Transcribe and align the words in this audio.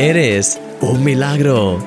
Eres 0.00 0.58
un 0.80 1.04
milagro. 1.04 1.78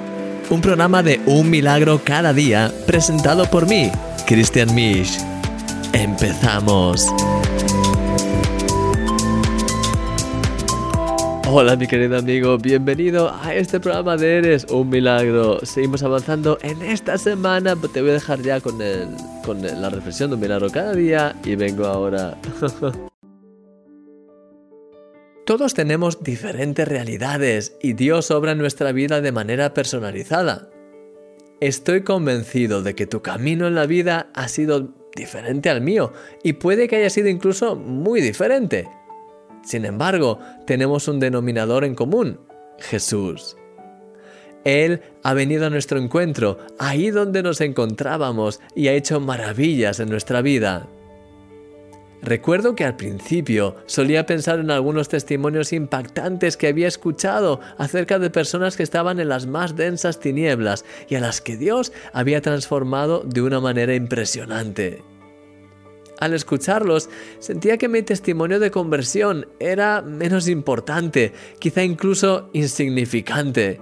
Un 0.52 0.62
programa 0.62 1.02
de 1.02 1.20
un 1.26 1.50
milagro 1.50 2.00
cada 2.06 2.32
día 2.32 2.72
presentado 2.86 3.50
por 3.50 3.68
mí, 3.68 3.90
Christian 4.28 4.76
Misch. 4.76 5.18
Empezamos. 5.94 7.08
Hola 11.50 11.76
mi 11.76 11.88
querido 11.88 12.20
amigo, 12.20 12.60
bienvenido 12.60 13.34
a 13.42 13.56
este 13.56 13.80
programa 13.80 14.16
de 14.16 14.38
Eres 14.38 14.68
un 14.70 14.90
Milagro. 14.90 15.66
Seguimos 15.66 16.04
avanzando 16.04 16.60
en 16.62 16.84
esta 16.84 17.18
semana, 17.18 17.76
te 17.76 18.00
voy 18.00 18.12
a 18.12 18.14
dejar 18.14 18.44
ya 18.44 18.62
con, 18.62 18.80
el, 18.80 19.08
con 19.44 19.60
la 19.64 19.90
reflexión 19.90 20.30
de 20.30 20.36
un 20.36 20.42
milagro 20.42 20.70
cada 20.70 20.94
día 20.94 21.36
y 21.44 21.56
vengo 21.56 21.88
ahora. 21.88 22.38
Todos 25.46 25.74
tenemos 25.74 26.24
diferentes 26.24 26.88
realidades 26.88 27.76
y 27.82 27.94
Dios 27.94 28.32
obra 28.32 28.54
en 28.54 28.60
nuestra 28.60 28.94
vida 28.94 29.20
de 29.20 29.34
manera 29.34 29.74
personalizada. 29.74 30.70
Estoy 31.60 32.04
convencido 32.04 32.82
de 32.82 32.96
que 32.96 33.08
tu 33.08 33.22
camino 33.22 33.68
en 33.68 33.76
la 33.76 33.86
vida 33.86 34.30
ha 34.34 34.48
sido 34.48 34.94
diferente 35.16 35.70
al 35.70 35.82
mío 35.82 36.14
y 36.44 36.54
puede 36.54 36.88
que 36.88 36.96
haya 36.96 37.10
sido 37.10 37.28
incluso 37.28 37.76
muy 37.76 38.22
diferente. 38.22 38.88
Sin 39.66 39.84
embargo, 39.84 40.40
tenemos 40.66 41.10
un 41.10 41.20
denominador 41.20 41.84
en 41.84 41.96
común, 41.96 42.40
Jesús. 42.80 43.58
Él 44.64 45.02
ha 45.24 45.34
venido 45.34 45.66
a 45.66 45.70
nuestro 45.70 46.00
encuentro, 46.00 46.58
ahí 46.80 47.12
donde 47.12 47.44
nos 47.44 47.60
encontrábamos, 47.60 48.62
y 48.76 48.88
ha 48.88 48.94
hecho 48.94 49.20
maravillas 49.20 50.00
en 50.00 50.10
nuestra 50.10 50.42
vida. 50.42 50.88
Recuerdo 52.24 52.74
que 52.74 52.86
al 52.86 52.96
principio 52.96 53.76
solía 53.86 54.26
pensar 54.26 54.60
en 54.60 54.72
algunos 54.72 55.10
testimonios 55.10 55.74
impactantes 55.74 56.56
que 56.56 56.68
había 56.68 56.88
escuchado 56.88 57.60
acerca 57.78 58.18
de 58.18 58.30
personas 58.30 58.78
que 58.78 58.84
estaban 58.84 59.20
en 59.20 59.28
las 59.28 59.46
más 59.46 59.76
densas 59.76 60.22
tinieblas 60.22 60.86
y 61.10 61.16
a 61.16 61.20
las 61.20 61.42
que 61.42 61.58
Dios 61.58 61.92
había 62.14 62.42
transformado 62.42 63.24
de 63.26 63.42
una 63.42 63.60
manera 63.60 63.94
impresionante. 63.94 65.04
Al 66.20 66.34
escucharlos, 66.34 67.10
sentía 67.40 67.78
que 67.78 67.90
mi 67.90 68.04
testimonio 68.04 68.62
de 68.62 68.72
conversión 68.72 69.48
era 69.60 70.02
menos 70.02 70.48
importante, 70.48 71.34
quizá 71.60 71.84
incluso 71.84 72.50
insignificante. 72.54 73.82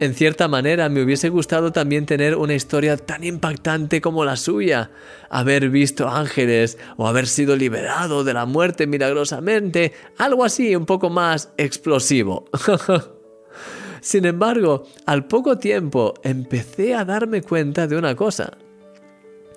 En 0.00 0.14
cierta 0.14 0.48
manera 0.48 0.88
me 0.88 1.02
hubiese 1.02 1.28
gustado 1.28 1.70
también 1.70 2.04
tener 2.04 2.34
una 2.36 2.54
historia 2.54 2.96
tan 2.96 3.22
impactante 3.22 4.00
como 4.00 4.24
la 4.24 4.36
suya, 4.36 4.90
haber 5.30 5.70
visto 5.70 6.08
ángeles 6.08 6.78
o 6.96 7.06
haber 7.06 7.28
sido 7.28 7.54
liberado 7.54 8.24
de 8.24 8.34
la 8.34 8.44
muerte 8.44 8.88
milagrosamente, 8.88 9.92
algo 10.18 10.44
así 10.44 10.74
un 10.74 10.84
poco 10.84 11.10
más 11.10 11.52
explosivo. 11.56 12.46
Sin 14.00 14.26
embargo, 14.26 14.82
al 15.06 15.26
poco 15.26 15.58
tiempo 15.58 16.14
empecé 16.24 16.94
a 16.94 17.04
darme 17.04 17.42
cuenta 17.42 17.86
de 17.86 17.96
una 17.96 18.16
cosa. 18.16 18.58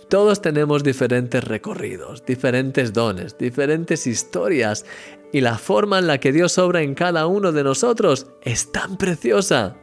Todos 0.08 0.42
tenemos 0.42 0.84
diferentes 0.84 1.44
recorridos, 1.44 2.26
diferentes 2.26 2.94
dones, 2.94 3.38
diferentes 3.38 4.08
historias, 4.08 4.86
y 5.34 5.42
la 5.42 5.58
forma 5.58 6.00
en 6.00 6.08
la 6.08 6.20
que 6.20 6.32
Dios 6.32 6.58
obra 6.60 6.82
en 6.82 6.96
cada 6.96 7.28
uno 7.28 7.52
de 7.52 7.64
nosotros 7.64 8.28
es 8.42 8.72
tan 8.72 8.98
preciosa. 8.98 9.76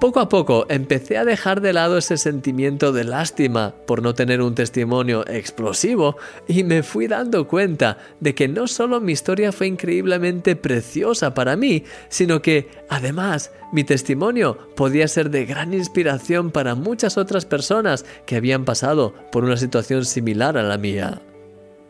Poco 0.00 0.20
a 0.20 0.28
poco 0.28 0.66
empecé 0.68 1.16
a 1.16 1.24
dejar 1.24 1.60
de 1.60 1.72
lado 1.72 1.96
ese 1.96 2.18
sentimiento 2.18 2.92
de 2.92 3.04
lástima 3.04 3.74
por 3.86 4.02
no 4.02 4.14
tener 4.14 4.42
un 4.42 4.54
testimonio 4.54 5.26
explosivo 5.26 6.16
y 6.48 6.64
me 6.64 6.82
fui 6.82 7.06
dando 7.06 7.46
cuenta 7.46 7.98
de 8.20 8.34
que 8.34 8.48
no 8.48 8.66
solo 8.66 9.00
mi 9.00 9.12
historia 9.12 9.52
fue 9.52 9.68
increíblemente 9.68 10.56
preciosa 10.56 11.32
para 11.32 11.56
mí, 11.56 11.84
sino 12.08 12.42
que 12.42 12.68
además 12.88 13.52
mi 13.72 13.84
testimonio 13.84 14.58
podía 14.74 15.08
ser 15.08 15.30
de 15.30 15.46
gran 15.46 15.72
inspiración 15.72 16.50
para 16.50 16.74
muchas 16.74 17.16
otras 17.16 17.46
personas 17.46 18.04
que 18.26 18.36
habían 18.36 18.64
pasado 18.64 19.14
por 19.30 19.44
una 19.44 19.56
situación 19.56 20.04
similar 20.04 20.58
a 20.58 20.64
la 20.64 20.76
mía. 20.76 21.22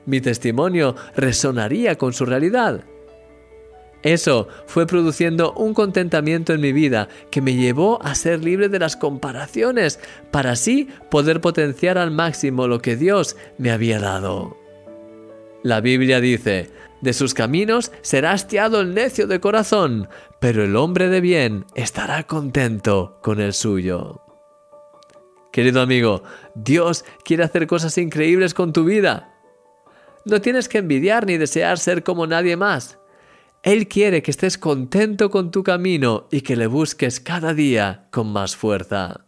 Mi 0.06 0.20
testimonio 0.20 0.94
resonaría 1.16 1.96
con 1.96 2.12
su 2.12 2.26
realidad 2.26 2.84
eso 4.04 4.48
fue 4.66 4.86
produciendo 4.86 5.54
un 5.54 5.72
contentamiento 5.72 6.52
en 6.52 6.60
mi 6.60 6.72
vida 6.72 7.08
que 7.30 7.40
me 7.40 7.54
llevó 7.54 8.00
a 8.02 8.14
ser 8.14 8.44
libre 8.44 8.68
de 8.68 8.78
las 8.78 8.96
comparaciones 8.96 9.98
para 10.30 10.52
así 10.52 10.88
poder 11.10 11.40
potenciar 11.40 11.96
al 11.96 12.10
máximo 12.10 12.68
lo 12.68 12.80
que 12.80 12.96
Dios 12.96 13.36
me 13.56 13.70
había 13.70 13.98
dado. 13.98 14.58
La 15.62 15.80
Biblia 15.80 16.20
dice, 16.20 16.70
de 17.00 17.14
sus 17.14 17.32
caminos 17.32 17.92
será 18.02 18.32
hastiado 18.32 18.82
el 18.82 18.92
necio 18.92 19.26
de 19.26 19.40
corazón, 19.40 20.08
pero 20.38 20.62
el 20.62 20.76
hombre 20.76 21.08
de 21.08 21.22
bien 21.22 21.64
estará 21.74 22.24
contento 22.24 23.18
con 23.22 23.40
el 23.40 23.54
suyo. 23.54 24.20
Querido 25.50 25.80
amigo, 25.80 26.22
Dios 26.54 27.06
quiere 27.24 27.44
hacer 27.44 27.66
cosas 27.66 27.96
increíbles 27.96 28.52
con 28.52 28.74
tu 28.74 28.84
vida. 28.84 29.34
No 30.26 30.42
tienes 30.42 30.68
que 30.68 30.78
envidiar 30.78 31.26
ni 31.26 31.38
desear 31.38 31.78
ser 31.78 32.02
como 32.02 32.26
nadie 32.26 32.56
más. 32.56 32.98
Él 33.64 33.88
quiere 33.88 34.22
que 34.22 34.30
estés 34.30 34.58
contento 34.58 35.30
con 35.30 35.50
tu 35.50 35.62
camino 35.62 36.28
y 36.30 36.42
que 36.42 36.54
le 36.54 36.66
busques 36.66 37.18
cada 37.18 37.54
día 37.54 38.08
con 38.10 38.30
más 38.30 38.56
fuerza. 38.56 39.24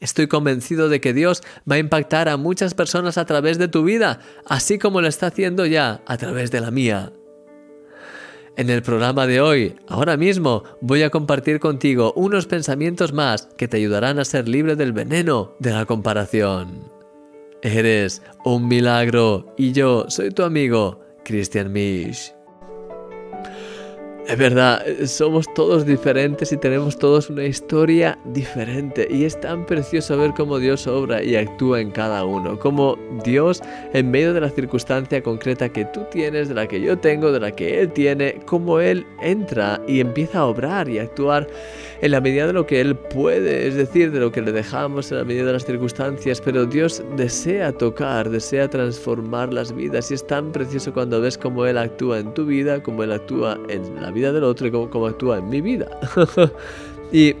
Estoy 0.00 0.28
convencido 0.28 0.88
de 0.88 1.02
que 1.02 1.12
Dios 1.12 1.42
va 1.70 1.74
a 1.74 1.78
impactar 1.78 2.30
a 2.30 2.38
muchas 2.38 2.72
personas 2.72 3.18
a 3.18 3.26
través 3.26 3.58
de 3.58 3.68
tu 3.68 3.84
vida, 3.84 4.20
así 4.46 4.78
como 4.78 5.02
lo 5.02 5.08
está 5.08 5.26
haciendo 5.26 5.66
ya 5.66 6.00
a 6.06 6.16
través 6.16 6.50
de 6.50 6.62
la 6.62 6.70
mía. 6.70 7.12
En 8.56 8.70
el 8.70 8.80
programa 8.80 9.26
de 9.26 9.42
hoy, 9.42 9.76
ahora 9.88 10.16
mismo, 10.16 10.64
voy 10.80 11.02
a 11.02 11.10
compartir 11.10 11.60
contigo 11.60 12.14
unos 12.16 12.46
pensamientos 12.46 13.12
más 13.12 13.50
que 13.58 13.68
te 13.68 13.76
ayudarán 13.76 14.18
a 14.18 14.24
ser 14.24 14.48
libre 14.48 14.74
del 14.74 14.94
veneno 14.94 15.52
de 15.58 15.72
la 15.72 15.84
comparación. 15.84 16.90
Eres 17.60 18.22
un 18.46 18.68
milagro 18.68 19.54
y 19.58 19.72
yo 19.72 20.06
soy 20.08 20.30
tu 20.30 20.44
amigo, 20.44 21.04
Christian 21.24 21.70
Misch. 21.70 22.37
Es 24.28 24.36
verdad, 24.36 24.84
somos 25.06 25.46
todos 25.54 25.86
diferentes 25.86 26.52
y 26.52 26.58
tenemos 26.58 26.98
todos 26.98 27.30
una 27.30 27.44
historia 27.44 28.18
diferente. 28.26 29.08
Y 29.10 29.24
es 29.24 29.40
tan 29.40 29.64
precioso 29.64 30.18
ver 30.18 30.34
cómo 30.36 30.58
Dios 30.58 30.86
obra 30.86 31.22
y 31.22 31.34
actúa 31.34 31.80
en 31.80 31.90
cada 31.90 32.26
uno, 32.26 32.58
cómo 32.58 32.98
Dios 33.24 33.62
en 33.94 34.10
medio 34.10 34.34
de 34.34 34.42
la 34.42 34.50
circunstancia 34.50 35.22
concreta 35.22 35.70
que 35.70 35.86
tú 35.86 36.04
tienes, 36.10 36.50
de 36.50 36.54
la 36.56 36.66
que 36.66 36.78
yo 36.78 36.98
tengo, 36.98 37.32
de 37.32 37.40
la 37.40 37.52
que 37.52 37.80
Él 37.80 37.90
tiene, 37.94 38.38
cómo 38.44 38.80
Él 38.80 39.06
entra 39.22 39.80
y 39.88 40.00
empieza 40.00 40.40
a 40.40 40.44
obrar 40.44 40.90
y 40.90 40.98
actuar 40.98 41.46
en 42.00 42.10
la 42.10 42.20
medida 42.20 42.46
de 42.46 42.52
lo 42.52 42.66
que 42.66 42.80
Él 42.80 42.94
puede, 42.96 43.66
es 43.66 43.74
decir, 43.74 44.12
de 44.12 44.20
lo 44.20 44.30
que 44.30 44.40
le 44.40 44.52
dejamos 44.52 45.10
en 45.10 45.18
la 45.18 45.24
medida 45.24 45.46
de 45.46 45.52
las 45.54 45.64
circunstancias, 45.64 46.40
pero 46.40 46.66
Dios 46.66 47.02
desea 47.16 47.72
tocar, 47.72 48.30
desea 48.30 48.68
transformar 48.68 49.52
las 49.52 49.74
vidas 49.74 50.10
y 50.10 50.14
es 50.14 50.26
tan 50.26 50.52
precioso 50.52 50.92
cuando 50.92 51.20
ves 51.20 51.36
cómo 51.36 51.66
Él 51.66 51.78
actúa 51.78 52.20
en 52.20 52.32
tu 52.34 52.46
vida, 52.46 52.82
cómo 52.82 53.02
Él 53.02 53.12
actúa 53.12 53.58
en 53.68 54.00
la 54.00 54.10
vida 54.10 54.32
del 54.32 54.44
otro 54.44 54.66
y 54.66 54.70
cómo, 54.70 55.06
actúa 55.06 55.38
en 55.38 55.48
mi 55.48 55.60
vida. 55.60 55.88
y 57.12 57.34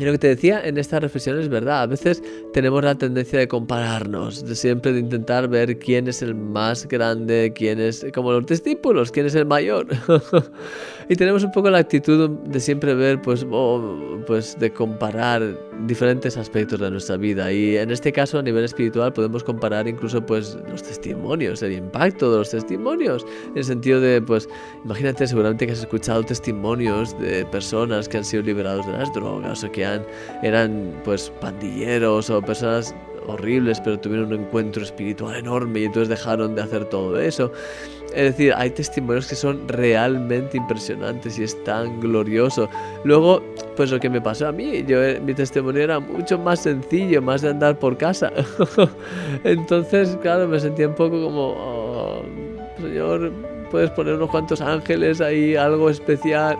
y 0.00 0.04
lo 0.06 0.12
que 0.12 0.18
te 0.18 0.28
decía 0.28 0.62
en 0.64 0.78
esta 0.78 0.98
reflexión 0.98 1.38
es 1.38 1.50
verdad, 1.50 1.82
a 1.82 1.86
veces 1.86 2.22
tenemos 2.54 2.82
la 2.82 2.94
tendencia 2.94 3.38
de 3.38 3.46
compararnos, 3.46 4.46
de 4.46 4.54
siempre 4.54 4.94
de 4.94 5.00
intentar 5.00 5.46
ver 5.46 5.78
quién 5.78 6.08
es 6.08 6.22
el 6.22 6.34
más 6.34 6.88
grande, 6.88 7.52
quién 7.54 7.78
es, 7.78 8.06
como 8.14 8.32
los 8.32 8.46
discípulos, 8.46 9.12
quién 9.12 9.26
es 9.26 9.34
el 9.34 9.44
mayor. 9.44 9.86
y 11.10 11.16
tenemos 11.16 11.44
un 11.44 11.52
poco 11.52 11.68
la 11.68 11.78
actitud 11.78 12.30
de 12.30 12.60
siempre 12.60 12.94
ver, 12.94 13.20
pues, 13.20 13.46
pues 14.26 14.58
de 14.58 14.72
comparar 14.72 15.42
diferentes 15.86 16.36
aspectos 16.38 16.80
de 16.80 16.90
nuestra 16.90 17.18
vida. 17.18 17.52
Y 17.52 17.76
en 17.76 17.90
este 17.90 18.10
caso, 18.10 18.38
a 18.38 18.42
nivel 18.42 18.64
espiritual, 18.64 19.12
podemos 19.12 19.44
comparar 19.44 19.86
incluso, 19.86 20.24
pues, 20.24 20.56
los 20.70 20.82
testimonios, 20.82 21.62
el 21.62 21.72
impacto 21.72 22.32
de 22.32 22.38
los 22.38 22.50
testimonios, 22.50 23.26
en 23.50 23.58
el 23.58 23.64
sentido 23.64 24.00
de, 24.00 24.22
pues, 24.22 24.48
imagínate, 24.82 25.26
seguramente 25.26 25.66
que 25.66 25.72
has 25.72 25.80
escuchado 25.80 26.22
testimonios 26.22 27.18
de 27.20 27.44
personas 27.46 28.08
que 28.08 28.16
han 28.16 28.24
sido 28.24 28.42
liberados 28.42 28.86
de 28.86 28.92
las 28.92 29.12
drogas 29.12 29.62
o 29.62 29.70
que 29.70 29.89
eran 30.42 30.92
pues 31.04 31.32
pandilleros 31.40 32.30
o 32.30 32.40
personas 32.42 32.94
horribles, 33.26 33.80
pero 33.80 33.98
tuvieron 33.98 34.32
un 34.32 34.40
encuentro 34.40 34.82
espiritual 34.82 35.36
enorme 35.36 35.80
y 35.80 35.84
entonces 35.84 36.08
dejaron 36.08 36.54
de 36.54 36.62
hacer 36.62 36.84
todo 36.86 37.18
eso. 37.18 37.52
Es 38.14 38.36
decir, 38.36 38.52
hay 38.56 38.70
testimonios 38.70 39.28
que 39.28 39.36
son 39.36 39.68
realmente 39.68 40.56
impresionantes 40.56 41.38
y 41.38 41.44
es 41.44 41.62
tan 41.62 42.00
glorioso. 42.00 42.68
Luego, 43.04 43.40
pues 43.76 43.90
lo 43.92 44.00
que 44.00 44.10
me 44.10 44.20
pasó 44.20 44.48
a 44.48 44.52
mí, 44.52 44.84
yo, 44.84 45.02
eh, 45.02 45.20
mi 45.20 45.32
testimonio 45.32 45.82
era 45.82 46.00
mucho 46.00 46.36
más 46.36 46.60
sencillo, 46.60 47.22
más 47.22 47.42
de 47.42 47.50
andar 47.50 47.78
por 47.78 47.96
casa. 47.96 48.32
Entonces, 49.44 50.18
claro, 50.22 50.48
me 50.48 50.58
sentía 50.58 50.88
un 50.88 50.94
poco 50.96 51.22
como, 51.22 51.54
oh, 51.56 52.22
Señor, 52.80 53.30
puedes 53.70 53.90
poner 53.90 54.14
unos 54.14 54.30
cuantos 54.30 54.60
ángeles 54.60 55.20
ahí, 55.20 55.54
algo 55.54 55.88
especial. 55.88 56.58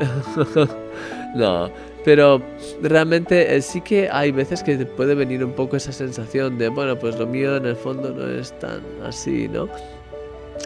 no, 1.35 1.69
pero 2.05 2.43
realmente 2.83 3.55
eh, 3.55 3.63
sí 3.63 3.81
que 3.81 4.09
hay 4.11 4.33
veces 4.33 4.63
que 4.63 4.77
te 4.77 4.87
puede 4.87 5.15
venir 5.15 5.45
un 5.45 5.53
poco 5.53 5.77
esa 5.77 5.93
sensación 5.93 6.59
de, 6.59 6.69
bueno, 6.69 6.99
pues 6.99 7.19
lo 7.19 7.27
mío 7.27 7.57
en 7.57 7.67
el 7.67 7.77
fondo 7.77 8.11
no 8.11 8.27
es 8.29 8.59
tan 8.59 8.81
así, 9.05 9.49
¿no? 9.49 9.69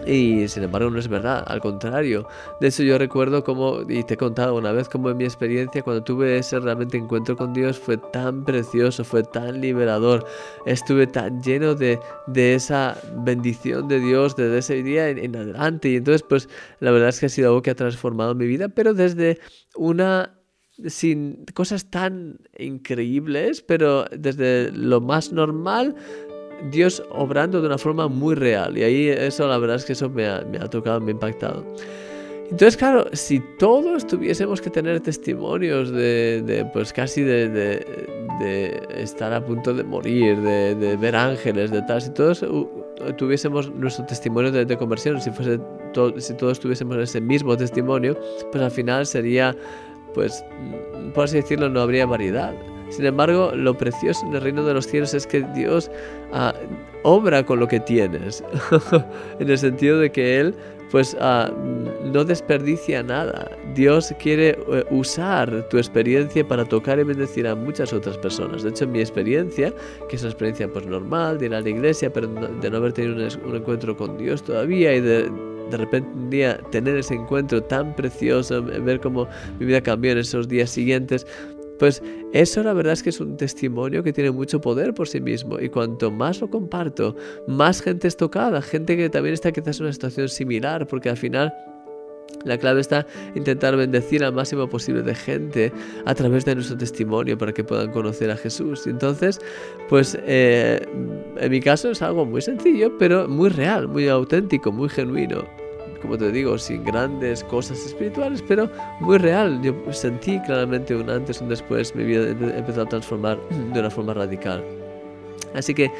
Y 0.06 0.48
sin 0.48 0.64
embargo 0.64 0.90
no 0.90 0.98
es 0.98 1.08
verdad, 1.08 1.44
al 1.46 1.60
contrario. 1.60 2.26
De 2.60 2.68
hecho 2.68 2.82
yo 2.82 2.98
recuerdo 2.98 3.42
como, 3.42 3.82
y 3.88 4.02
te 4.04 4.14
he 4.14 4.16
contado 4.16 4.54
una 4.56 4.72
vez, 4.72 4.88
como 4.88 5.08
en 5.08 5.16
mi 5.16 5.24
experiencia 5.24 5.82
cuando 5.82 6.02
tuve 6.02 6.36
ese 6.36 6.60
realmente 6.60 6.98
encuentro 6.98 7.36
con 7.36 7.52
Dios 7.54 7.78
fue 7.78 7.96
tan 7.96 8.44
precioso, 8.44 9.04
fue 9.04 9.22
tan 9.22 9.60
liberador, 9.60 10.26
estuve 10.66 11.06
tan 11.06 11.42
lleno 11.42 11.74
de, 11.74 11.98
de 12.26 12.54
esa 12.54 12.98
bendición 13.18 13.88
de 13.88 14.00
Dios 14.00 14.36
desde 14.36 14.58
ese 14.58 14.82
día 14.82 15.08
en, 15.08 15.18
en 15.18 15.36
adelante. 15.36 15.88
Y 15.88 15.96
entonces 15.96 16.22
pues 16.22 16.48
la 16.80 16.90
verdad 16.90 17.08
es 17.08 17.20
que 17.20 17.26
ha 17.26 17.30
sido 17.30 17.48
algo 17.48 17.62
que 17.62 17.70
ha 17.70 17.76
transformado 17.76 18.34
mi 18.34 18.46
vida, 18.46 18.68
pero 18.68 18.94
desde 18.94 19.38
una 19.76 20.34
sin 20.86 21.44
cosas 21.54 21.90
tan 21.90 22.38
increíbles, 22.58 23.62
pero 23.62 24.04
desde 24.16 24.72
lo 24.72 25.00
más 25.00 25.32
normal 25.32 25.94
Dios 26.70 27.02
obrando 27.10 27.60
de 27.60 27.66
una 27.66 27.78
forma 27.78 28.08
muy 28.08 28.34
real. 28.34 28.76
Y 28.78 28.82
ahí 28.82 29.08
eso, 29.08 29.46
la 29.46 29.58
verdad 29.58 29.76
es 29.76 29.84
que 29.84 29.92
eso 29.92 30.08
me 30.08 30.26
ha, 30.26 30.42
tocado, 30.70 31.00
me 31.00 31.08
ha 31.08 31.12
impactado. 31.12 31.64
Entonces, 32.44 32.76
claro, 32.76 33.06
si 33.12 33.40
todos 33.58 34.06
tuviésemos 34.06 34.60
que 34.60 34.70
tener 34.70 35.00
testimonios 35.00 35.90
de, 35.90 36.68
pues 36.72 36.92
casi 36.92 37.22
de, 37.22 37.84
estar 38.96 39.32
a 39.32 39.44
punto 39.44 39.72
de 39.72 39.82
morir, 39.82 40.40
de, 40.40 40.96
ver 40.96 41.16
ángeles, 41.16 41.70
de 41.70 41.82
tal, 41.82 42.02
si 42.02 42.10
todos 42.10 42.44
tuviésemos 43.16 43.72
nuestro 43.72 44.04
testimonio 44.04 44.52
de, 44.52 44.76
conversión, 44.76 45.20
si, 45.20 45.30
fuese 45.30 45.58
si 46.18 46.34
todos 46.34 46.60
tuviésemos 46.60 46.98
ese 46.98 47.20
mismo 47.20 47.56
testimonio, 47.56 48.16
pues 48.52 48.62
al 48.62 48.70
final 48.70 49.06
sería, 49.06 49.56
pues, 50.14 50.44
por 51.14 51.24
así 51.24 51.36
decirlo, 51.36 51.68
no 51.68 51.80
habría 51.80 52.06
variedad. 52.06 52.54
Sin 52.90 53.06
embargo, 53.06 53.52
lo 53.54 53.76
precioso 53.76 54.24
en 54.26 54.34
el 54.34 54.40
reino 54.40 54.64
de 54.64 54.74
los 54.74 54.86
cielos 54.86 55.14
es 55.14 55.26
que 55.26 55.42
Dios 55.54 55.90
ah, 56.32 56.54
obra 57.02 57.44
con 57.44 57.58
lo 57.58 57.66
que 57.66 57.80
tienes, 57.80 58.44
en 59.40 59.50
el 59.50 59.58
sentido 59.58 59.98
de 59.98 60.12
que 60.12 60.38
Él 60.38 60.54
pues 60.94 61.16
ah, 61.20 61.50
no 62.04 62.24
desperdicia 62.24 63.02
nada. 63.02 63.50
Dios 63.74 64.14
quiere 64.20 64.50
eh, 64.50 64.84
usar 64.90 65.68
tu 65.68 65.76
experiencia 65.76 66.46
para 66.46 66.64
tocar 66.64 67.00
y 67.00 67.02
bendecir 67.02 67.48
a 67.48 67.56
muchas 67.56 67.92
otras 67.92 68.16
personas. 68.18 68.62
De 68.62 68.70
hecho, 68.70 68.86
mi 68.86 69.00
experiencia, 69.00 69.72
que 70.08 70.14
es 70.14 70.22
una 70.22 70.30
experiencia 70.30 70.68
pues 70.68 70.86
normal 70.86 71.38
de 71.38 71.46
ir 71.46 71.54
a 71.56 71.60
la 71.60 71.68
iglesia, 71.68 72.12
pero 72.12 72.28
de 72.28 72.70
no 72.70 72.76
haber 72.76 72.92
tenido 72.92 73.26
un, 73.44 73.56
encuentro 73.56 73.96
con 73.96 74.16
Dios 74.16 74.44
todavía 74.44 74.94
y 74.94 75.00
de 75.00 75.28
de 75.70 75.76
repente 75.76 76.08
un 76.14 76.30
día 76.30 76.58
tener 76.70 76.96
ese 76.96 77.14
encuentro 77.14 77.62
tan 77.62 77.94
precioso, 77.94 78.62
ver 78.62 79.00
cómo 79.00 79.28
mi 79.58 79.66
vida 79.66 79.80
cambió 79.80 80.12
en 80.12 80.18
esos 80.18 80.48
días 80.48 80.70
siguientes, 80.70 81.26
pues 81.78 82.02
eso 82.32 82.62
la 82.62 82.72
verdad 82.72 82.92
es 82.92 83.02
que 83.02 83.10
es 83.10 83.20
un 83.20 83.36
testimonio 83.36 84.02
que 84.02 84.12
tiene 84.12 84.30
mucho 84.30 84.60
poder 84.60 84.94
por 84.94 85.08
sí 85.08 85.20
mismo. 85.20 85.58
Y 85.60 85.68
cuanto 85.68 86.10
más 86.10 86.40
lo 86.40 86.48
comparto, 86.48 87.16
más 87.48 87.82
gente 87.82 88.08
es 88.08 88.16
tocada, 88.16 88.62
gente 88.62 88.96
que 88.96 89.10
también 89.10 89.34
está 89.34 89.52
quizás 89.52 89.78
en 89.78 89.86
una 89.86 89.92
situación 89.92 90.28
similar, 90.28 90.86
porque 90.86 91.10
al 91.10 91.16
final 91.16 91.52
la 92.44 92.58
clave 92.58 92.80
está 92.80 93.06
intentar 93.34 93.76
bendecir 93.76 94.22
al 94.22 94.32
máximo 94.32 94.68
posible 94.68 95.02
de 95.02 95.14
gente 95.14 95.72
a 96.04 96.14
través 96.14 96.44
de 96.44 96.54
nuestro 96.54 96.76
testimonio 96.76 97.38
para 97.38 97.52
que 97.52 97.64
puedan 97.64 97.90
conocer 97.90 98.30
a 98.30 98.36
Jesús. 98.36 98.86
Y 98.86 98.90
entonces, 98.90 99.40
pues 99.88 100.18
eh, 100.22 100.86
en 101.38 101.50
mi 101.50 101.60
caso 101.60 101.90
es 101.90 102.02
algo 102.02 102.26
muy 102.26 102.42
sencillo, 102.42 102.92
pero 102.98 103.28
muy 103.28 103.48
real, 103.48 103.88
muy 103.88 104.08
auténtico, 104.08 104.72
muy 104.72 104.88
genuino 104.88 105.44
como 106.04 106.18
te 106.18 106.30
digo, 106.30 106.58
sin 106.58 106.84
grandes 106.84 107.42
cosas 107.44 107.78
espirituales, 107.86 108.44
pero 108.46 108.68
muy 109.00 109.16
real. 109.16 109.62
Yo 109.62 109.72
sentí 109.90 110.38
claramente 110.40 110.94
un 110.94 111.08
antes 111.08 111.40
y 111.40 111.44
un 111.44 111.48
después, 111.48 111.94
mi 111.94 112.04
vida 112.04 112.28
empezó 112.28 112.82
a 112.82 112.86
transformar 112.86 113.38
de 113.72 113.80
una 113.80 113.88
forma 113.88 114.12
radical. 114.12 114.62
Así 115.54 115.72
que, 115.72 115.90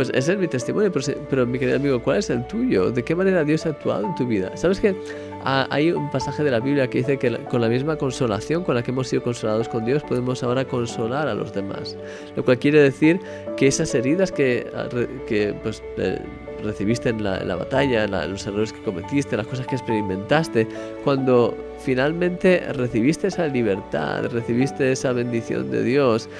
pues 0.00 0.10
ese 0.14 0.32
es 0.32 0.38
mi 0.38 0.48
testimonio, 0.48 0.90
pero, 0.90 1.04
pero, 1.28 1.46
mi 1.46 1.58
querido 1.58 1.76
amigo, 1.76 2.02
¿cuál 2.02 2.20
es 2.20 2.30
el 2.30 2.46
tuyo? 2.46 2.90
¿De 2.90 3.04
qué 3.04 3.14
manera 3.14 3.44
Dios 3.44 3.66
ha 3.66 3.68
actuado 3.68 4.06
en 4.06 4.14
tu 4.14 4.26
vida? 4.26 4.50
¿Sabes 4.56 4.80
que 4.80 4.96
ah, 5.44 5.66
hay 5.68 5.90
un 5.90 6.10
pasaje 6.10 6.42
de 6.42 6.50
la 6.50 6.58
Biblia 6.58 6.88
que 6.88 7.00
dice 7.00 7.18
que 7.18 7.36
con 7.50 7.60
la 7.60 7.68
misma 7.68 7.96
consolación 7.96 8.64
con 8.64 8.76
la 8.76 8.82
que 8.82 8.92
hemos 8.92 9.08
sido 9.08 9.22
consolados 9.22 9.68
con 9.68 9.84
Dios, 9.84 10.02
podemos 10.02 10.42
ahora 10.42 10.64
consolar 10.64 11.28
a 11.28 11.34
los 11.34 11.52
demás? 11.52 11.98
Lo 12.34 12.42
cual 12.42 12.58
quiere 12.58 12.80
decir 12.80 13.20
que 13.58 13.66
esas 13.66 13.94
heridas 13.94 14.32
que, 14.32 14.70
ah, 14.74 14.88
que 15.28 15.52
pues, 15.62 15.82
eh, 15.98 16.18
recibiste 16.62 17.10
en 17.10 17.22
la, 17.22 17.56
batalla, 17.56 18.06
los 18.26 18.46
errores 18.46 18.72
que 18.72 18.82
cometiste, 18.82 19.36
las 19.36 19.48
cosas 19.48 19.66
que 19.66 19.76
experimentaste, 19.76 20.66
cuando 21.04 21.54
finalmente 21.78 22.60
recibiste 22.72 23.26
esa 23.28 23.48
libertad, 23.48 24.24
recibiste 24.30 24.92
esa 24.92 25.12
bendición 25.12 25.70
de 25.70 25.82
Dios, 25.82 26.30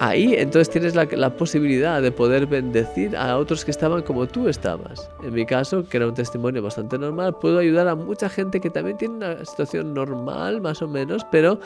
ahí 0.00 0.34
entonces 0.34 0.70
tienes 0.70 0.94
la, 0.94 1.30
posibilidad 1.30 2.00
de 2.02 2.10
poder 2.10 2.46
bendecir 2.46 3.16
a 3.16 3.36
otros 3.36 3.64
que 3.64 3.70
estaban 3.70 4.02
como 4.02 4.26
tú 4.26 4.48
estabas. 4.48 5.10
En 5.22 5.34
mi 5.34 5.46
caso, 5.46 5.88
que 5.88 5.96
era 5.96 6.06
un 6.06 6.14
testimonio 6.14 6.62
bastante 6.62 6.98
normal, 6.98 7.36
puedo 7.40 7.58
ayudar 7.58 7.88
a 7.88 7.94
mucha 7.94 8.28
gente 8.28 8.60
que 8.60 8.70
también 8.70 8.96
tiene 8.96 9.14
una 9.14 9.44
situación 9.44 9.94
normal, 9.94 10.60
más 10.60 10.82
o 10.82 10.88
menos, 10.88 11.24
pero 11.30 11.60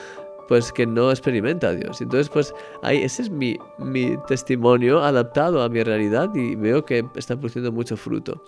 pues 0.48 0.72
que 0.72 0.86
no 0.86 1.10
experimenta 1.10 1.68
a 1.68 1.74
Dios. 1.74 2.00
Entonces, 2.00 2.28
pues 2.28 2.54
ahí 2.82 3.02
ese 3.02 3.22
es 3.22 3.30
mi, 3.30 3.56
mi 3.78 4.16
testimonio 4.26 5.02
adaptado 5.02 5.62
a 5.62 5.68
mi 5.68 5.82
realidad 5.82 6.34
y 6.34 6.56
veo 6.56 6.84
que 6.84 7.04
está 7.14 7.36
produciendo 7.36 7.72
mucho 7.72 7.96
fruto. 7.96 8.42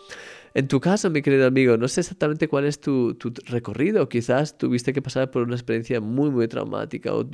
En 0.57 0.69
tu 0.69 0.81
caso, 0.81 1.11
mi 1.11 1.21
querido 1.21 1.49
amigo, 1.49 1.77
no 1.77 1.89
sé 1.89 2.01
exactamente 2.01 2.47
cuál 2.47 2.65
es 2.65 2.79
tu, 2.79 3.15
tu, 3.15 3.33
recorrido. 3.47 4.09
Quizás 4.09 4.57
tuviste 4.57 4.93
que 4.93 5.03
pasar 5.03 5.33
por 5.33 5.43
una 5.43 5.57
experiencia 5.57 6.01
muy, 6.01 6.31
muy 6.31 6.47
traumática 6.47 7.13
o, 7.13 7.29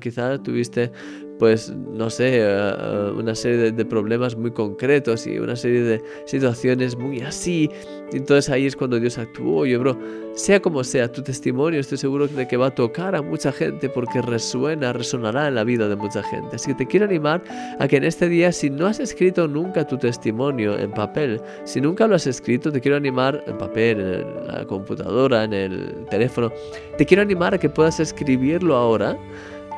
quizás 0.00 0.42
tuviste 0.42 0.90
pues 1.38 1.70
no 1.70 2.10
sé, 2.10 2.38
eh, 2.38 2.42
eh, 2.42 3.12
una 3.14 3.34
serie 3.34 3.70
de, 3.70 3.84
problemas 3.84 4.36
muy 4.36 4.50
concretos 4.50 5.26
y 5.26 5.38
una 5.38 5.54
serie 5.54 5.82
de 5.82 6.02
situaciones 6.24 6.96
muy 6.96 7.20
así. 7.20 7.70
Entonces 8.12 8.50
ahí 8.50 8.66
es 8.66 8.76
cuando 8.76 8.98
Dios 9.00 9.18
actuó. 9.18 9.66
Yo, 9.66 9.80
bro, 9.80 9.98
sea 10.34 10.60
como 10.60 10.84
sea, 10.84 11.10
tu 11.10 11.22
testimonio 11.22 11.80
estoy 11.80 11.98
seguro 11.98 12.28
de 12.28 12.46
que 12.46 12.56
va 12.56 12.66
a 12.66 12.74
tocar 12.74 13.16
a 13.16 13.22
mucha 13.22 13.52
gente 13.52 13.88
porque 13.88 14.22
resuena, 14.22 14.92
resonará 14.92 15.48
en 15.48 15.54
la 15.54 15.64
vida 15.64 15.88
de 15.88 15.96
mucha 15.96 16.22
gente. 16.22 16.56
Así 16.56 16.68
que 16.68 16.74
te 16.74 16.86
quiero 16.86 17.06
animar 17.06 17.42
a 17.78 17.88
que 17.88 17.96
en 17.96 18.04
este 18.04 18.28
día, 18.28 18.52
si 18.52 18.70
no 18.70 18.86
has 18.86 19.00
escrito 19.00 19.48
nunca 19.48 19.86
tu 19.86 19.98
testimonio 19.98 20.78
en 20.78 20.90
papel, 20.92 21.40
si 21.64 21.80
nunca 21.80 22.06
lo 22.06 22.14
has 22.14 22.26
escrito, 22.26 22.70
te 22.70 22.80
quiero 22.80 22.96
animar 22.96 23.42
en 23.46 23.58
papel, 23.58 24.00
en 24.00 24.46
la 24.46 24.64
computadora, 24.66 25.44
en 25.44 25.52
el 25.52 26.06
teléfono, 26.10 26.52
te 26.98 27.06
quiero 27.06 27.22
animar 27.22 27.54
a 27.54 27.58
que 27.58 27.68
puedas 27.68 27.98
escribirlo 27.98 28.76
ahora 28.76 29.16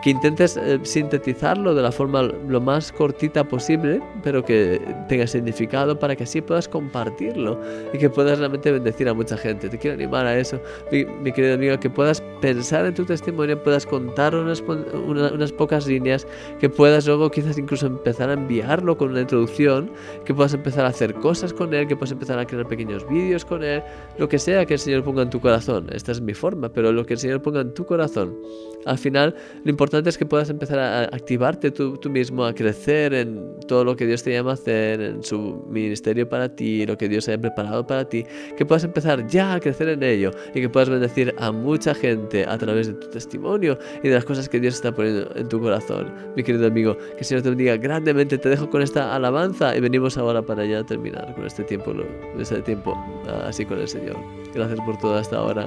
que 0.03 0.11
intentes 0.11 0.57
eh, 0.57 0.79
sintetizarlo 0.83 1.75
de 1.75 1.83
la 1.83 1.91
forma 1.91 2.23
lo 2.23 2.61
más 2.61 2.93
cortita 2.93 3.45
posible, 3.45 4.01
pero 4.23 4.45
que 4.45 4.81
tenga 5.09 5.27
significado 5.27 5.99
para 5.99 6.15
que 6.15 6.25
así 6.25 6.41
puedas 6.41 6.69
compartirlo 6.69 7.61
y 7.93 7.99
que 7.99 8.09
puedas 8.09 8.39
realmente 8.39 8.71
bendecir 8.71 9.09
a 9.09 9.15
mucha 9.15 9.37
gente. 9.37 9.69
Te 9.69 9.79
quiero 9.79 9.95
animar 9.95 10.27
a 10.27 10.39
eso, 10.39 10.61
mi, 10.93 11.33
querido 11.33 11.55
amigo, 11.55 11.81
que 11.81 11.91
puedas 11.91 12.23
pensar 12.41 12.87
en 12.87 12.95
tu 12.95 13.05
testimonio, 13.05 13.61
puedas 13.63 13.87
contar 13.87 14.35
unas, 14.35 14.61
unas 14.61 15.53
pocas 15.53 15.87
líneas, 15.87 16.27
que 16.61 16.69
puedas 16.69 17.07
luego 17.07 17.31
quizás 17.31 17.59
incluso 17.59 17.87
empezar 17.87 18.31
a 18.31 18.35
enviarlo 18.35 18.97
con 18.97 19.11
una 19.11 19.23
introducción, 19.23 19.91
que 20.25 20.33
puedas 20.33 20.55
empezar 20.55 20.85
a 20.85 20.89
hacer 20.89 21.15
cosas 21.15 21.53
con 21.53 21.75
él, 21.75 21.89
que 21.89 21.97
puedas 21.97 22.13
empezar 22.13 22.39
a 22.39 22.47
crear 22.47 22.67
pequeños 22.69 23.09
vídeos 23.09 23.45
con 23.45 23.65
él, 23.65 23.83
lo 24.17 24.29
que 24.29 24.39
sea 24.39 24.65
que 24.65 24.75
el 24.75 24.81
Señor 24.81 25.03
ponga 25.03 25.23
en 25.23 25.31
tu 25.31 25.41
corazón. 25.41 25.89
Esta 25.93 26.13
es 26.13 26.21
mi 26.21 26.35
forma, 26.35 26.69
pero 26.69 26.93
lo 26.93 27.05
que 27.05 27.15
el 27.15 27.19
Señor 27.19 27.43
ponga 27.43 27.61
en 27.61 27.75
tu 27.75 27.85
corazón. 27.85 28.37
Al 28.87 28.97
final, 28.97 29.35
lo 29.65 29.71
importante 29.71 29.88
importante 29.89 30.11
es 30.11 30.19
que 30.19 30.27
puedas 30.27 30.51
empezar 30.51 30.79
a 30.79 31.05
activarte 31.05 31.71
tú, 31.71 31.97
tú, 31.97 32.11
mismo, 32.11 32.45
a 32.45 32.53
crecer 32.53 33.15
en 33.15 33.59
todo 33.67 33.85
lo 33.85 33.97
que 33.97 34.05
Dios 34.05 34.23
te 34.23 34.33
llama 34.33 34.51
a 34.51 34.55
hacer, 34.55 35.01
en 35.01 35.23
su 35.23 35.65
ministerio 35.71 36.29
para 36.29 36.55
ti, 36.55 36.85
lo 36.85 36.99
que 36.99 37.09
Dios 37.09 37.27
haya 37.29 37.41
preparado 37.41 37.87
para 37.87 38.07
ti, 38.07 38.27
que 38.57 38.67
puedas 38.67 38.85
empezar 38.85 39.27
ya 39.27 39.55
a 39.55 39.61
crecer 39.61 39.89
en 39.89 40.03
ello 40.03 40.31
y 40.55 40.61
que 40.61 40.69
puedas 40.69 40.91
bendecir 40.91 41.35
a 41.39 41.53
mucha 41.53 41.95
gente 41.95 42.45
a 42.45 42.59
través 42.59 42.89
de 42.89 42.95
tu 42.95 43.09
testimonio 43.09 43.79
y 44.03 44.09
de 44.09 44.15
las 44.15 44.27
cosas 44.27 44.47
que 44.47 44.61
Dios 44.61 44.75
está 44.75 44.95
poniendo 44.95 45.35
en 45.35 45.49
tu 45.49 45.59
corazón. 45.59 46.13
Mi 46.37 46.43
querido 46.43 46.67
amigo, 46.67 46.99
que 46.99 47.21
el 47.21 47.25
Señor 47.25 47.43
te 47.43 47.49
bendiga 47.49 47.79
grandemente. 47.79 48.37
Te 48.37 48.51
dejo 48.51 48.69
con 48.69 48.83
esta 48.83 49.15
alabanza 49.15 49.75
y 49.75 49.81
venimos 49.81 50.19
ahora 50.19 50.43
para 50.43 50.67
ya 50.67 50.85
terminar 50.85 51.35
con 51.35 51.47
este 51.47 51.65
tiempo, 51.65 51.95
este 52.39 52.61
tiempo 52.61 52.95
así 53.45 53.65
con 53.65 53.79
el 53.79 53.89
Señor. 53.89 54.17
Gracias 54.55 54.81
por 54.81 54.99
toda 54.99 55.23
esta 55.23 55.43
hora. 55.43 55.67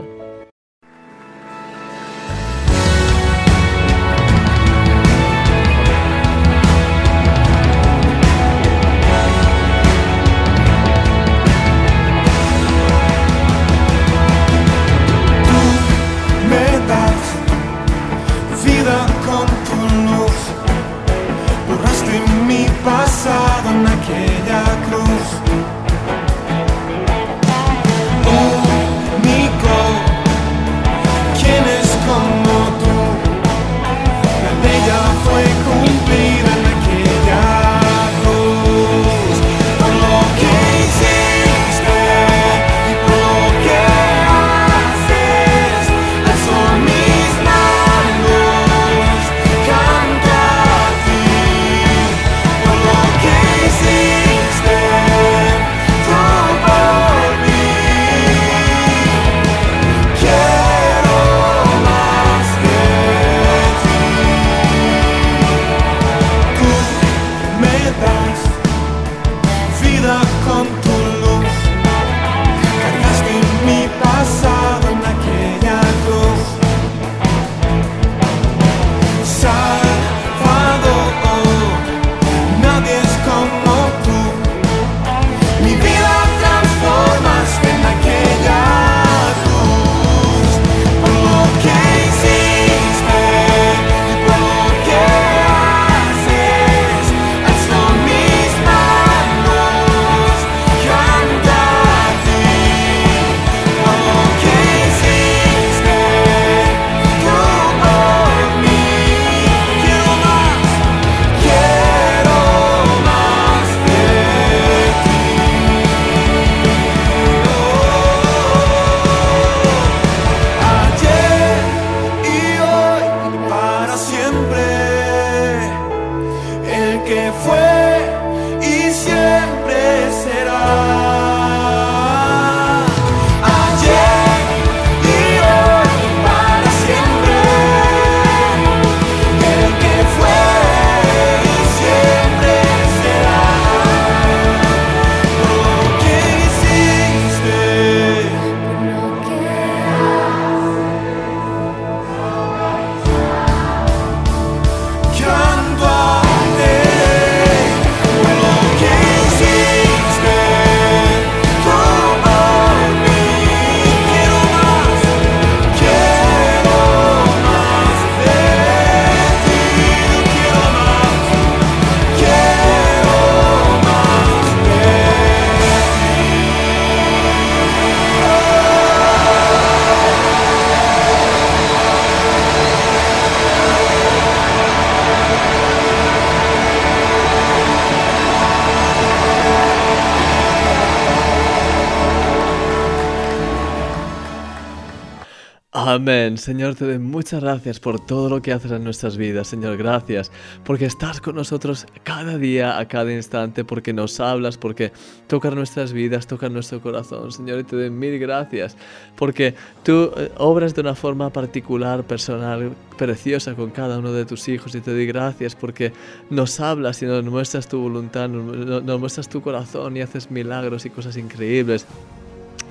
Amén. 195.93 196.37
Señor, 196.37 196.75
te 196.75 196.85
doy 196.85 196.99
muchas 196.99 197.41
gracias 197.41 197.77
por 197.81 197.99
todo 197.99 198.29
lo 198.29 198.41
que 198.41 198.53
haces 198.53 198.71
en 198.71 198.81
nuestras 198.81 199.17
vidas. 199.17 199.49
Señor, 199.49 199.75
gracias 199.75 200.31
porque 200.63 200.85
estás 200.85 201.19
con 201.19 201.35
nosotros 201.35 201.85
cada 202.03 202.37
día, 202.37 202.79
a 202.79 202.87
cada 202.87 203.11
instante, 203.11 203.65
porque 203.65 203.91
nos 203.91 204.21
hablas, 204.21 204.57
porque 204.57 204.93
tocas 205.27 205.53
nuestras 205.53 205.91
vidas, 205.91 206.27
tocas 206.27 206.49
nuestro 206.49 206.79
corazón. 206.79 207.33
Señor, 207.33 207.65
te 207.65 207.75
doy 207.75 207.89
mil 207.89 208.17
gracias 208.19 208.77
porque 209.17 209.53
tú 209.83 210.13
eh, 210.15 210.31
obras 210.37 210.73
de 210.75 210.79
una 210.79 210.95
forma 210.95 211.29
particular, 211.29 212.05
personal, 212.05 212.71
preciosa 212.97 213.53
con 213.53 213.71
cada 213.71 213.99
uno 213.99 214.13
de 214.13 214.23
tus 214.23 214.47
hijos. 214.47 214.73
Y 214.73 214.79
te 214.79 214.91
doy 214.91 215.05
gracias 215.07 215.57
porque 215.57 215.91
nos 216.29 216.61
hablas 216.61 217.01
y 217.01 217.05
nos 217.05 217.25
muestras 217.25 217.67
tu 217.67 217.81
voluntad, 217.81 218.29
nos 218.29 218.97
muestras 218.97 219.27
tu 219.27 219.41
corazón 219.41 219.97
y 219.97 220.01
haces 220.01 220.31
milagros 220.31 220.85
y 220.85 220.89
cosas 220.89 221.17
increíbles 221.17 221.85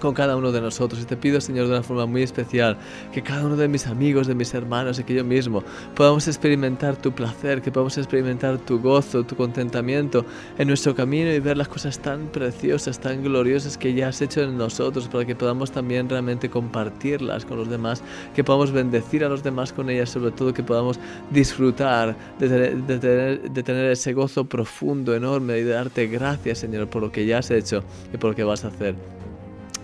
con 0.00 0.14
cada 0.14 0.36
uno 0.36 0.50
de 0.50 0.60
nosotros. 0.60 1.00
Y 1.02 1.04
te 1.04 1.16
pido, 1.16 1.40
Señor, 1.40 1.66
de 1.66 1.72
una 1.74 1.82
forma 1.82 2.06
muy 2.06 2.22
especial, 2.22 2.76
que 3.12 3.22
cada 3.22 3.44
uno 3.44 3.56
de 3.56 3.68
mis 3.68 3.86
amigos, 3.86 4.26
de 4.26 4.34
mis 4.34 4.52
hermanos 4.54 4.98
y 4.98 5.04
que 5.04 5.14
yo 5.14 5.24
mismo 5.24 5.62
podamos 5.94 6.26
experimentar 6.26 6.96
tu 6.96 7.12
placer, 7.12 7.62
que 7.62 7.70
podamos 7.70 7.96
experimentar 7.98 8.58
tu 8.58 8.80
gozo, 8.80 9.22
tu 9.24 9.36
contentamiento 9.36 10.24
en 10.58 10.68
nuestro 10.68 10.94
camino 10.94 11.30
y 11.32 11.38
ver 11.38 11.56
las 11.56 11.68
cosas 11.68 11.98
tan 12.00 12.28
preciosas, 12.28 12.98
tan 12.98 13.22
gloriosas 13.22 13.78
que 13.78 13.94
ya 13.94 14.08
has 14.08 14.20
hecho 14.20 14.42
en 14.42 14.56
nosotros, 14.56 15.08
para 15.08 15.24
que 15.24 15.36
podamos 15.36 15.70
también 15.70 16.08
realmente 16.08 16.50
compartirlas 16.50 17.44
con 17.44 17.58
los 17.58 17.68
demás, 17.68 18.02
que 18.34 18.42
podamos 18.42 18.72
bendecir 18.72 19.24
a 19.24 19.28
los 19.28 19.42
demás 19.42 19.72
con 19.72 19.90
ellas, 19.90 20.10
sobre 20.10 20.32
todo 20.32 20.52
que 20.52 20.62
podamos 20.62 20.98
disfrutar 21.30 22.16
de 22.38 23.62
tener, 23.62 23.90
ese 23.90 24.12
gozo 24.12 24.44
profundo, 24.44 25.14
enorme 25.14 25.58
y 25.58 25.62
de 25.62 25.72
darte 25.72 26.06
gracias, 26.06 26.58
Señor, 26.58 26.88
por 26.88 27.02
lo 27.02 27.12
que 27.12 27.26
ya 27.26 27.38
has 27.38 27.50
hecho 27.50 27.82
y 28.12 28.16
por 28.16 28.30
lo 28.30 28.36
que 28.36 28.44
vas 28.44 28.64
a 28.64 28.68
hacer. 28.68 29.19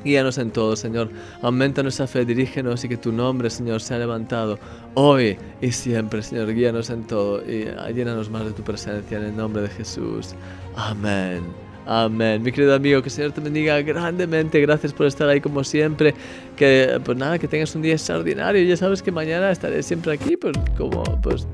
Guíanos 0.07 0.39
en 0.39 0.53
todo, 0.53 0.77
Señor. 0.77 1.11
Aumenta 1.43 1.83
nuestra 1.83 2.07
fe, 2.07 2.25
dirígenos 2.25 2.85
y 2.85 2.89
que 2.89 2.97
tu 2.97 3.11
nombre, 3.11 3.51
Señor, 3.51 3.81
sea 3.83 3.99
levantado 3.99 4.57
hoy 4.95 5.37
y 5.61 5.73
siempre, 5.73 6.23
Señor. 6.23 6.55
Guíanos 6.55 6.91
en 6.91 7.05
todo 7.05 7.43
y 7.43 7.67
llénanos 7.93 8.31
más 8.31 8.45
de 8.45 8.53
tu 8.53 8.63
presencia 8.63 9.19
en 9.19 9.25
el 9.25 9.37
nombre 9.37 9.63
de 9.63 9.69
Jesús. 9.69 10.35
Amén. 10.77 11.43
Amén. 11.87 12.43
Mi 12.43 12.53
querido 12.53 12.75
amigo, 12.75 13.03
que 13.03 13.09
el 13.09 13.13
Señor 13.13 13.33
te 13.33 13.41
bendiga 13.41 13.81
grandemente. 13.83 14.61
Gracias 14.61 14.93
por 14.93 15.07
estar 15.07 15.29
ahí 15.29 15.41
como 15.41 15.65
siempre. 15.65 16.15
Que, 16.57 17.01
pues 17.05 17.19
nada, 17.19 17.39
que 17.39 17.49
tengas 17.49 17.75
un 17.75 17.83
día 17.83 17.95
extraordinario. 17.95 18.63
Ya 18.63 18.77
sabes 18.77 19.03
que 19.03 19.11
mañana 19.11 19.51
estaré 19.51 19.83
siempre 19.83 20.13
aquí, 20.13 20.37
pues 20.37 20.57
como, 20.79 21.03
pues 21.21 21.47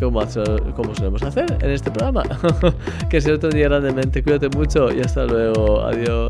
como, 0.00 0.20
como 0.74 0.94
solemos 0.94 1.22
hacer 1.22 1.46
en 1.60 1.70
este 1.70 1.90
programa. 1.92 2.24
que 3.10 3.18
el 3.18 3.22
Señor 3.22 3.38
te 3.38 3.46
bendiga 3.48 3.68
grandemente. 3.68 4.22
Cuídate 4.22 4.48
mucho 4.48 4.92
y 4.92 5.00
hasta 5.00 5.26
luego. 5.26 5.82
Adiós. 5.82 6.28